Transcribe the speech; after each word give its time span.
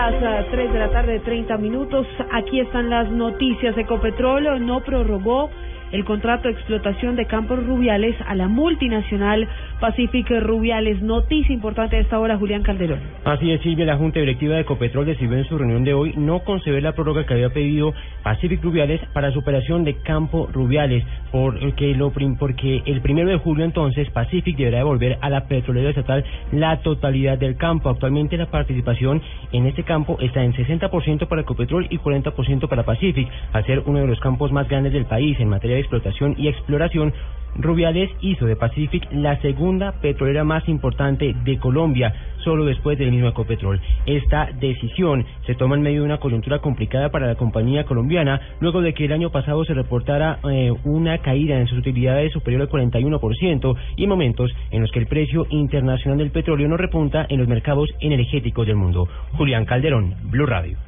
Las 0.00 0.14
uh, 0.14 0.50
3 0.50 0.72
de 0.72 0.78
la 0.78 0.88
tarde, 0.88 1.20
30 1.20 1.58
minutos. 1.58 2.06
Aquí 2.32 2.58
están 2.58 2.88
las 2.88 3.10
noticias. 3.10 3.76
Ecopetrol 3.76 4.64
no 4.64 4.80
prorrogó 4.80 5.50
el 5.92 6.06
contrato 6.06 6.48
de 6.48 6.54
explotación 6.54 7.16
de 7.16 7.26
campos 7.26 7.62
rubiales 7.66 8.16
a 8.26 8.34
la 8.34 8.48
multinacional 8.48 9.46
Pacific 9.80 10.28
Rubiales. 10.40 11.00
Noticia 11.02 11.54
importante 11.54 11.96
a 11.96 12.00
esta 12.00 12.18
hora, 12.18 12.36
Julián 12.36 12.62
Calderón. 12.62 13.00
Así 13.24 13.50
es, 13.50 13.60
Silvia, 13.62 13.86
la 13.86 13.96
Junta 13.96 14.20
Directiva 14.20 14.54
de 14.54 14.60
Ecopetrol 14.60 15.06
decidió 15.06 15.36
en 15.36 15.44
su 15.44 15.56
reunión 15.56 15.84
de 15.84 15.94
hoy 15.94 16.12
no 16.16 16.40
conceder 16.40 16.82
la 16.82 16.92
prórroga 16.92 17.24
que 17.24 17.34
había 17.34 17.50
pedido 17.50 17.94
Pacific 18.22 18.62
Rubiales 18.62 19.00
para 19.12 19.32
su 19.32 19.38
operación 19.38 19.84
de 19.84 19.94
campo 20.02 20.48
Rubiales, 20.52 21.04
porque, 21.32 21.94
lo, 21.94 22.12
porque 22.38 22.82
el 22.84 23.00
primero 23.00 23.30
de 23.30 23.38
julio 23.38 23.64
entonces 23.64 24.10
Pacific 24.10 24.56
deberá 24.56 24.78
devolver 24.78 25.18
a 25.20 25.30
la 25.30 25.46
petrolera 25.46 25.90
estatal 25.90 26.24
la 26.52 26.80
totalidad 26.82 27.38
del 27.38 27.56
campo. 27.56 27.88
Actualmente 27.88 28.36
la 28.36 28.50
participación 28.50 29.22
en 29.52 29.66
este 29.66 29.82
campo 29.82 30.18
está 30.20 30.44
en 30.44 30.52
60% 30.52 31.26
para 31.26 31.42
Ecopetrol 31.42 31.86
y 31.90 31.98
40% 31.98 32.68
para 32.68 32.84
Pacific, 32.84 33.28
al 33.52 33.64
ser 33.64 33.82
uno 33.86 34.00
de 34.00 34.06
los 34.06 34.20
campos 34.20 34.52
más 34.52 34.68
grandes 34.68 34.92
del 34.92 35.06
país 35.06 35.38
en 35.40 35.48
materia 35.48 35.76
de 35.76 35.80
explotación 35.80 36.34
y 36.36 36.48
exploración, 36.48 37.12
Rubiales 37.56 38.10
hizo 38.20 38.46
de 38.46 38.56
Pacific 38.56 39.06
la 39.12 39.40
segunda 39.40 39.92
petrolera 40.00 40.44
más 40.44 40.68
importante 40.68 41.34
de 41.44 41.58
Colombia, 41.58 42.12
solo 42.44 42.64
después 42.64 42.98
del 42.98 43.10
mismo 43.10 43.28
Ecopetrol. 43.28 43.80
Esta 44.06 44.50
decisión 44.60 45.24
se 45.46 45.54
toma 45.54 45.76
en 45.76 45.82
medio 45.82 46.00
de 46.00 46.06
una 46.06 46.18
coyuntura 46.18 46.60
complicada 46.60 47.10
para 47.10 47.26
la 47.26 47.34
compañía 47.34 47.84
colombiana, 47.84 48.40
luego 48.60 48.80
de 48.80 48.94
que 48.94 49.04
el 49.04 49.12
año 49.12 49.30
pasado 49.30 49.64
se 49.64 49.74
reportara 49.74 50.38
eh, 50.50 50.72
una 50.84 51.18
caída 51.18 51.58
en 51.58 51.66
sus 51.66 51.78
utilidades 51.78 52.32
superior 52.32 52.62
al 52.62 52.68
41% 52.68 53.76
y 53.96 54.06
momentos 54.06 54.50
en 54.70 54.82
los 54.82 54.90
que 54.90 55.00
el 55.00 55.06
precio 55.06 55.46
internacional 55.50 56.18
del 56.18 56.30
petróleo 56.30 56.68
no 56.68 56.76
repunta 56.76 57.26
en 57.28 57.38
los 57.38 57.48
mercados 57.48 57.90
energéticos 58.00 58.66
del 58.66 58.76
mundo. 58.76 59.08
Julián 59.32 59.64
Calderón, 59.64 60.14
Blue 60.24 60.46
Radio. 60.46 60.78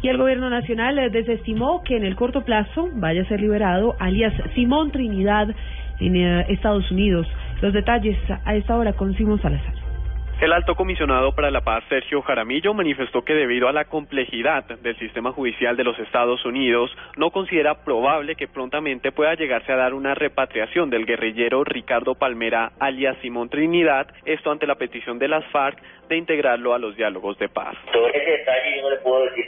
Y 0.00 0.08
el 0.08 0.16
gobierno 0.16 0.48
nacional 0.48 0.98
eh, 0.98 1.10
desestimó 1.10 1.82
que 1.82 1.96
en 1.96 2.04
el 2.04 2.14
corto 2.14 2.44
plazo 2.44 2.88
vaya 2.94 3.22
a 3.22 3.24
ser 3.26 3.40
liberado 3.40 3.96
alias 3.98 4.32
Simón 4.54 4.92
Trinidad 4.92 5.48
en 6.00 6.16
eh, 6.16 6.46
Estados 6.48 6.88
Unidos. 6.90 7.26
Los 7.60 7.72
detalles 7.72 8.16
a 8.44 8.54
esta 8.54 8.76
hora 8.76 8.92
con 8.92 9.16
Simón 9.16 9.42
Salazar. 9.42 9.74
El 10.40 10.52
alto 10.52 10.76
comisionado 10.76 11.32
para 11.32 11.50
la 11.50 11.62
paz, 11.62 11.82
Sergio 11.88 12.22
Jaramillo, 12.22 12.72
manifestó 12.72 13.22
que 13.22 13.34
debido 13.34 13.66
a 13.66 13.72
la 13.72 13.86
complejidad 13.86 14.62
del 14.66 14.96
sistema 14.96 15.32
judicial 15.32 15.76
de 15.76 15.82
los 15.82 15.98
Estados 15.98 16.44
Unidos, 16.44 16.96
no 17.16 17.32
considera 17.32 17.82
probable 17.82 18.36
que 18.36 18.46
prontamente 18.46 19.10
pueda 19.10 19.34
llegarse 19.34 19.72
a 19.72 19.76
dar 19.76 19.94
una 19.94 20.14
repatriación 20.14 20.90
del 20.90 21.06
guerrillero 21.06 21.64
Ricardo 21.64 22.14
Palmera, 22.14 22.70
alias 22.78 23.16
Simón 23.20 23.48
Trinidad, 23.48 24.06
esto 24.26 24.52
ante 24.52 24.68
la 24.68 24.76
petición 24.76 25.18
de 25.18 25.26
las 25.26 25.44
FARC 25.46 25.82
de 26.08 26.16
integrarlo 26.16 26.72
a 26.72 26.78
los 26.78 26.96
diálogos 26.96 27.36
de 27.38 27.48
paz. 27.48 27.74
Sobre 27.92 28.44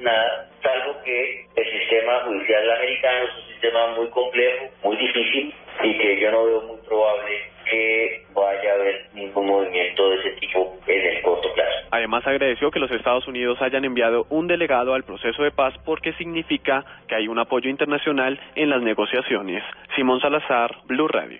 nada, 0.02 0.48
salvo 0.62 1.02
que 1.04 1.46
el 1.56 1.80
sistema 1.80 2.20
judicial 2.24 2.70
americano 2.70 3.24
es 3.24 3.34
un 3.36 3.52
sistema 3.52 3.86
muy 3.96 4.08
complejo, 4.08 4.66
muy 4.82 4.96
difícil 4.96 5.54
y 5.82 5.98
que 5.98 6.20
yo 6.20 6.30
no 6.30 6.44
veo 6.44 6.62
muy 6.62 6.78
probable 6.86 7.50
que 7.70 8.22
vaya 8.34 8.72
a 8.72 8.74
haber 8.74 9.06
ningún 9.14 9.46
movimiento 9.46 10.10
de 10.10 10.16
ese 10.16 10.30
tipo 10.40 10.76
en 10.86 11.06
el 11.06 11.22
corto 11.22 11.52
plazo. 11.54 11.88
Además 11.90 12.26
agradeció 12.26 12.70
que 12.70 12.80
los 12.80 12.90
Estados 12.90 13.26
Unidos 13.28 13.60
hayan 13.62 13.84
enviado 13.84 14.26
un 14.30 14.46
delegado 14.46 14.94
al 14.94 15.04
proceso 15.04 15.42
de 15.42 15.50
paz 15.50 15.74
porque 15.84 16.12
significa 16.14 16.84
que 17.08 17.14
hay 17.14 17.28
un 17.28 17.38
apoyo 17.38 17.70
internacional 17.70 18.40
en 18.54 18.70
las 18.70 18.82
negociaciones. 18.82 19.62
Simón 19.94 20.20
Salazar, 20.20 20.76
Blue 20.86 21.08
Radio. 21.08 21.38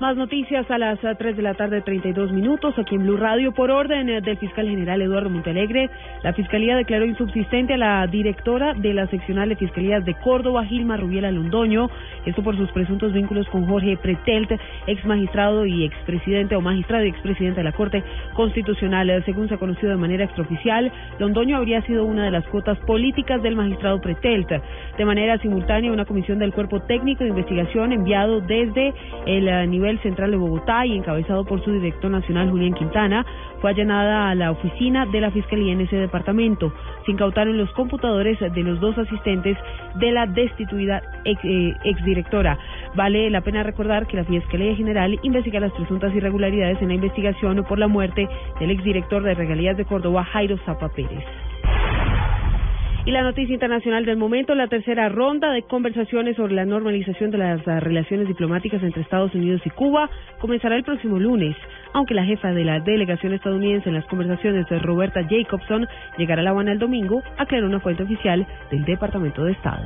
Más 0.00 0.16
noticias 0.16 0.68
a 0.72 0.76
las 0.76 0.98
3 0.98 1.36
de 1.36 1.42
la 1.42 1.54
tarde, 1.54 1.80
32 1.80 2.32
minutos, 2.32 2.76
aquí 2.76 2.96
en 2.96 3.04
Blue 3.04 3.16
Radio. 3.16 3.52
Por 3.52 3.70
orden 3.70 4.08
eh, 4.08 4.20
del 4.20 4.36
fiscal 4.38 4.68
general 4.68 5.00
Eduardo 5.00 5.30
Montalegre, 5.30 5.88
la 6.24 6.32
Fiscalía 6.32 6.74
declaró 6.74 7.06
insubsistente 7.06 7.74
a 7.74 7.76
la 7.76 8.06
directora 8.08 8.74
de 8.74 8.92
la 8.92 9.06
seccional 9.06 9.50
de 9.50 9.54
Fiscalías 9.54 10.04
de 10.04 10.14
Córdoba, 10.14 10.64
Gilma 10.64 10.96
Rubiela 10.96 11.30
Londoño, 11.30 11.90
esto 12.26 12.42
por 12.42 12.56
sus 12.56 12.72
presuntos 12.72 13.12
vínculos 13.12 13.48
con 13.50 13.66
Jorge 13.66 13.96
Pretelt, 13.96 14.50
ex 14.88 15.04
magistrado 15.04 15.64
y 15.64 15.84
expresidente 15.84 16.56
o 16.56 16.60
magistrado 16.60 17.04
y 17.04 17.10
expresidente 17.10 17.60
de 17.60 17.64
la 17.64 17.72
Corte 17.72 18.02
Constitucional. 18.32 19.22
Según 19.24 19.48
se 19.48 19.54
ha 19.54 19.58
conocido 19.58 19.90
de 19.90 19.96
manera 19.96 20.24
extraoficial, 20.24 20.90
Londoño 21.20 21.56
habría 21.56 21.82
sido 21.82 22.04
una 22.04 22.24
de 22.24 22.32
las 22.32 22.44
cuotas 22.48 22.78
políticas 22.80 23.40
del 23.44 23.54
magistrado 23.54 24.00
Pretelt. 24.00 24.48
De 24.98 25.04
manera 25.04 25.38
simultánea, 25.38 25.92
una 25.92 26.04
comisión 26.04 26.40
del 26.40 26.52
Cuerpo 26.52 26.80
Técnico 26.80 27.22
de 27.22 27.30
Investigación 27.30 27.92
enviado 27.92 28.40
desde 28.40 28.92
el 29.26 29.46
eh, 29.46 29.66
nivel 29.84 30.00
central 30.00 30.30
de 30.30 30.38
Bogotá 30.38 30.86
y 30.86 30.96
encabezado 30.96 31.44
por 31.44 31.62
su 31.62 31.70
director 31.72 32.10
nacional 32.10 32.50
Julián 32.50 32.72
Quintana, 32.72 33.26
fue 33.60 33.70
allanada 33.70 34.30
a 34.30 34.34
la 34.34 34.50
oficina 34.50 35.04
de 35.04 35.20
la 35.20 35.30
Fiscalía 35.30 35.74
en 35.74 35.82
ese 35.82 35.96
departamento. 35.96 36.72
Se 37.04 37.12
incautaron 37.12 37.58
los 37.58 37.70
computadores 37.72 38.38
de 38.40 38.62
los 38.62 38.80
dos 38.80 38.96
asistentes 38.96 39.58
de 39.96 40.10
la 40.10 40.26
destituida 40.26 41.02
ex, 41.24 41.40
eh, 41.44 41.74
exdirectora. 41.84 42.58
Vale 42.94 43.28
la 43.28 43.42
pena 43.42 43.62
recordar 43.62 44.06
que 44.06 44.16
la 44.16 44.24
Fiscalía 44.24 44.74
General 44.74 45.18
investiga 45.22 45.60
las 45.60 45.72
presuntas 45.72 46.14
irregularidades 46.14 46.80
en 46.80 46.88
la 46.88 46.94
investigación 46.94 47.62
por 47.68 47.78
la 47.78 47.88
muerte 47.88 48.26
del 48.60 48.70
exdirector 48.70 49.22
de 49.22 49.34
Regalías 49.34 49.76
de 49.76 49.84
Córdoba, 49.84 50.24
Jairo 50.24 50.56
Zapa 50.64 50.88
Pérez. 50.88 51.24
Y 53.06 53.10
la 53.10 53.22
noticia 53.22 53.52
internacional 53.52 54.06
del 54.06 54.16
momento, 54.16 54.54
la 54.54 54.68
tercera 54.68 55.10
ronda 55.10 55.52
de 55.52 55.62
conversaciones 55.62 56.36
sobre 56.36 56.54
la 56.54 56.64
normalización 56.64 57.30
de 57.30 57.36
las 57.36 57.62
relaciones 57.66 58.26
diplomáticas 58.26 58.82
entre 58.82 59.02
Estados 59.02 59.34
Unidos 59.34 59.60
y 59.66 59.70
Cuba 59.70 60.08
comenzará 60.40 60.74
el 60.76 60.84
próximo 60.84 61.18
lunes, 61.18 61.54
aunque 61.92 62.14
la 62.14 62.24
jefa 62.24 62.52
de 62.52 62.64
la 62.64 62.80
delegación 62.80 63.34
estadounidense 63.34 63.90
en 63.90 63.96
las 63.96 64.06
conversaciones, 64.06 64.66
Roberta 64.82 65.20
Jacobson, 65.28 65.86
llegará 66.16 66.40
a 66.40 66.44
La 66.44 66.50
Habana 66.50 66.72
el 66.72 66.78
domingo, 66.78 67.22
aclaró 67.36 67.66
una 67.66 67.80
fuente 67.80 68.04
oficial 68.04 68.46
del 68.70 68.86
Departamento 68.86 69.44
de 69.44 69.52
Estado. 69.52 69.84